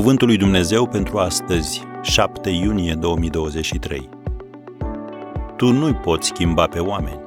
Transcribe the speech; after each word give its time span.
Cuvântul 0.00 0.26
lui 0.26 0.36
Dumnezeu 0.36 0.88
pentru 0.88 1.18
astăzi, 1.18 1.82
7 2.02 2.50
iunie 2.50 2.94
2023. 2.94 4.08
Tu 5.56 5.72
nu-i 5.72 5.94
poți 5.94 6.26
schimba 6.26 6.66
pe 6.66 6.78
oameni. 6.78 7.22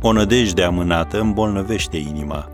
O 0.00 0.12
nădejde 0.12 0.62
amânată 0.62 1.20
îmbolnăvește 1.20 1.96
inima. 1.96 2.50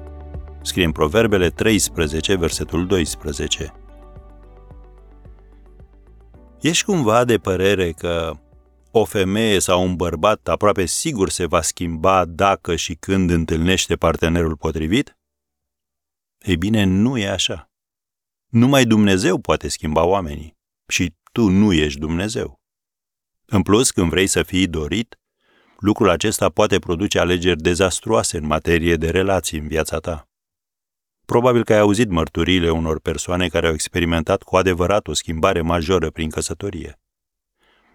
Scrie 0.63 0.85
în 0.85 0.93
Proverbele 0.93 1.49
13, 1.49 2.35
versetul 2.35 2.87
12. 2.87 3.75
Ești 6.61 6.85
cumva 6.85 7.25
de 7.25 7.39
părere 7.39 7.91
că 7.91 8.33
o 8.91 9.05
femeie 9.05 9.59
sau 9.59 9.83
un 9.83 9.97
bărbat 9.97 10.49
aproape 10.49 10.87
sigur 10.87 11.29
se 11.29 11.47
va 11.47 11.61
schimba 11.61 12.25
dacă 12.25 12.77
și 12.77 12.95
când 12.95 13.31
întâlnește 13.31 13.97
partenerul 13.97 14.57
potrivit? 14.57 15.17
Ei 16.39 16.57
bine, 16.57 16.85
nu 16.85 17.19
e 17.19 17.29
așa. 17.29 17.69
Numai 18.55 18.85
Dumnezeu 18.85 19.39
poate 19.39 19.69
schimba 19.69 20.05
oamenii 20.05 20.57
și 20.87 21.15
tu 21.33 21.49
nu 21.49 21.73
ești 21.73 21.99
Dumnezeu. 21.99 22.61
În 23.47 23.63
plus, 23.63 23.91
când 23.91 24.11
vrei 24.11 24.27
să 24.27 24.43
fii 24.43 24.67
dorit, 24.67 25.19
lucrul 25.79 26.09
acesta 26.09 26.49
poate 26.49 26.79
produce 26.79 27.19
alegeri 27.19 27.63
dezastruoase 27.63 28.37
în 28.37 28.47
materie 28.47 28.97
de 28.97 29.11
relații 29.11 29.59
în 29.59 29.69
viața 29.69 29.99
ta. 29.99 30.29
Probabil 31.25 31.65
că 31.65 31.73
ai 31.73 31.79
auzit 31.79 32.09
mărturiile 32.09 32.71
unor 32.71 33.01
persoane 33.01 33.49
care 33.49 33.67
au 33.67 33.73
experimentat 33.73 34.43
cu 34.43 34.57
adevărat 34.57 35.09
o 35.09 35.13
schimbare 35.13 35.61
majoră 35.61 36.11
prin 36.11 36.31
căsătorie. 36.31 37.01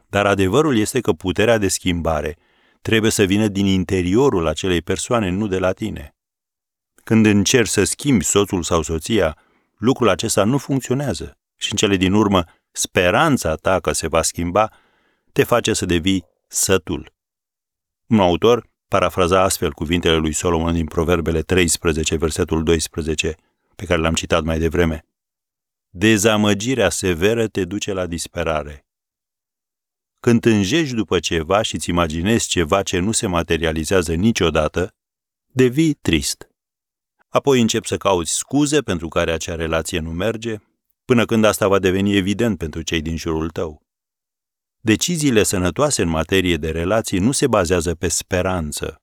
Dar 0.08 0.26
adevărul 0.26 0.78
este 0.78 1.02
că 1.02 1.14
puterea 1.14 1.58
de 1.58 1.68
schimbare 1.68 2.38
trebuie 2.82 3.12
să 3.12 3.24
vină 3.24 3.48
din 3.48 3.66
interiorul 3.66 4.48
acelei 4.48 4.82
persoane, 4.82 5.30
nu 5.30 5.48
de 5.48 5.60
la 5.60 5.72
tine. 5.72 6.16
Când 7.04 7.26
încerci 7.26 7.70
să 7.70 7.84
schimbi 7.84 8.24
soțul 8.24 8.64
sau 8.64 8.82
soția, 8.82 9.38
lucrul 9.80 10.10
acesta 10.10 10.44
nu 10.44 10.58
funcționează 10.58 11.38
și 11.56 11.72
în 11.72 11.78
cele 11.78 11.96
din 11.96 12.14
urmă 12.14 12.44
speranța 12.72 13.56
ta 13.56 13.80
că 13.80 13.92
se 13.92 14.08
va 14.08 14.22
schimba 14.22 14.72
te 15.32 15.44
face 15.44 15.74
să 15.74 15.86
devii 15.86 16.26
sătul. 16.48 17.14
Un 18.08 18.20
autor 18.20 18.70
parafraza 18.88 19.42
astfel 19.42 19.72
cuvintele 19.72 20.16
lui 20.16 20.34
Solomon 20.34 20.74
din 20.74 20.86
Proverbele 20.86 21.42
13, 21.42 22.16
versetul 22.16 22.64
12, 22.64 23.36
pe 23.76 23.86
care 23.86 24.02
l-am 24.02 24.14
citat 24.14 24.44
mai 24.44 24.60
devreme. 24.60 25.06
Dezamăgirea 25.90 26.90
severă 26.90 27.48
te 27.48 27.66
duce 27.66 27.94
la 27.94 28.06
disperare. 28.06 28.86
Când 30.20 30.46
înjești 30.46 30.96
după 30.96 31.20
ceva 31.20 31.62
și 31.62 31.76
îți 31.76 31.90
imaginezi 31.90 32.48
ceva 32.48 32.84
ce 32.84 33.00
nu 33.00 33.12
se 33.12 33.28
materializează 33.28 34.14
niciodată, 34.14 34.96
devii 35.46 35.94
trist. 35.94 36.49
Apoi 37.30 37.62
încep 37.62 37.86
să 37.86 37.98
cauți 37.98 38.32
scuze 38.32 38.82
pentru 38.82 39.08
care 39.08 39.32
acea 39.32 39.56
relație 39.56 40.00
nu 40.00 40.12
merge, 40.12 40.58
până 41.06 41.26
când 41.26 41.44
asta 41.44 41.68
va 41.68 41.80
deveni 41.80 42.16
evident 42.16 42.58
pentru 42.58 42.82
cei 42.82 43.02
din 43.02 43.18
jurul 43.18 43.50
tău. 43.50 43.82
Deciziile 44.82 45.44
sănătoase 45.44 46.02
în 46.02 46.10
materie 46.10 46.58
de 46.58 46.72
relații 46.72 47.20
nu 47.20 47.32
se 47.32 47.48
bazează 47.48 47.96
pe 47.96 48.08
speranță. 48.08 49.02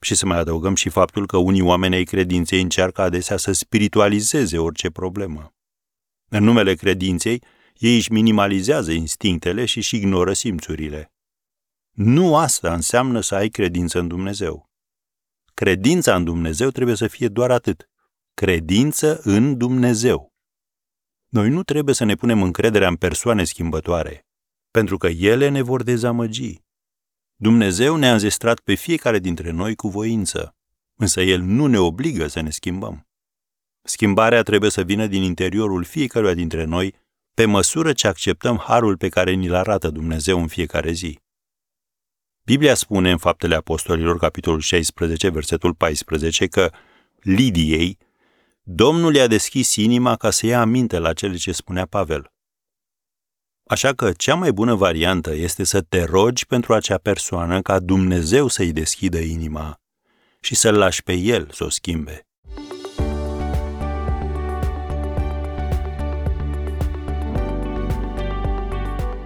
Și 0.00 0.14
să 0.14 0.26
mai 0.26 0.38
adăugăm 0.38 0.74
și 0.74 0.88
faptul 0.88 1.26
că 1.26 1.36
unii 1.36 1.60
oameni 1.60 1.94
ai 1.94 2.04
credinței 2.04 2.60
încearcă 2.60 3.02
adesea 3.02 3.36
să 3.36 3.52
spiritualizeze 3.52 4.58
orice 4.58 4.90
problemă. 4.90 5.54
În 6.30 6.44
numele 6.44 6.74
credinței, 6.74 7.42
ei 7.76 7.96
își 7.96 8.12
minimalizează 8.12 8.92
instinctele 8.92 9.64
și 9.64 9.76
își 9.76 9.96
ignoră 9.96 10.32
simțurile. 10.32 11.12
Nu 11.90 12.36
asta 12.36 12.74
înseamnă 12.74 13.20
să 13.20 13.34
ai 13.34 13.48
credință 13.48 13.98
în 13.98 14.08
Dumnezeu. 14.08 14.69
Credința 15.60 16.14
în 16.14 16.24
Dumnezeu 16.24 16.70
trebuie 16.70 16.96
să 16.96 17.06
fie 17.06 17.28
doar 17.28 17.50
atât. 17.50 17.88
Credință 18.34 19.20
în 19.22 19.56
Dumnezeu. 19.56 20.32
Noi 21.28 21.50
nu 21.50 21.62
trebuie 21.62 21.94
să 21.94 22.04
ne 22.04 22.14
punem 22.14 22.42
încrederea 22.42 22.88
în 22.88 22.96
persoane 22.96 23.44
schimbătoare, 23.44 24.26
pentru 24.70 24.96
că 24.96 25.06
ele 25.06 25.48
ne 25.48 25.62
vor 25.62 25.82
dezamăgi. 25.82 26.62
Dumnezeu 27.36 27.96
ne-a 27.96 28.12
înzestrat 28.12 28.60
pe 28.60 28.74
fiecare 28.74 29.18
dintre 29.18 29.50
noi 29.50 29.74
cu 29.74 29.88
voință, 29.88 30.56
însă 30.94 31.20
El 31.20 31.40
nu 31.40 31.66
ne 31.66 31.78
obligă 31.78 32.26
să 32.26 32.40
ne 32.40 32.50
schimbăm. 32.50 33.08
Schimbarea 33.82 34.42
trebuie 34.42 34.70
să 34.70 34.82
vină 34.82 35.06
din 35.06 35.22
interiorul 35.22 35.84
fiecăruia 35.84 36.34
dintre 36.34 36.64
noi, 36.64 36.94
pe 37.34 37.44
măsură 37.44 37.92
ce 37.92 38.06
acceptăm 38.06 38.58
harul 38.58 38.96
pe 38.96 39.08
care 39.08 39.32
ni-l 39.32 39.54
arată 39.54 39.90
Dumnezeu 39.90 40.40
în 40.40 40.46
fiecare 40.46 40.92
zi. 40.92 41.20
Biblia 42.44 42.74
spune 42.74 43.10
în 43.10 43.18
Faptele 43.18 43.54
Apostolilor, 43.54 44.18
capitolul 44.18 44.60
16, 44.60 45.28
versetul 45.28 45.74
14, 45.74 46.46
că 46.46 46.70
Lidiei, 47.20 47.98
Domnul 48.62 49.14
i-a 49.14 49.26
deschis 49.26 49.76
inima 49.76 50.16
ca 50.16 50.30
să 50.30 50.46
ia 50.46 50.60
aminte 50.60 50.98
la 50.98 51.12
cele 51.12 51.36
ce 51.36 51.52
spunea 51.52 51.86
Pavel. 51.86 52.32
Așa 53.64 53.92
că 53.92 54.12
cea 54.12 54.34
mai 54.34 54.52
bună 54.52 54.74
variantă 54.74 55.34
este 55.34 55.64
să 55.64 55.80
te 55.80 56.04
rogi 56.04 56.46
pentru 56.46 56.74
acea 56.74 56.98
persoană 56.98 57.62
ca 57.62 57.78
Dumnezeu 57.78 58.48
să-i 58.48 58.72
deschidă 58.72 59.18
inima 59.18 59.80
și 60.40 60.54
să-l 60.54 60.76
lași 60.76 61.02
pe 61.02 61.12
el 61.12 61.50
să 61.50 61.64
o 61.64 61.68
schimbe. 61.68 62.29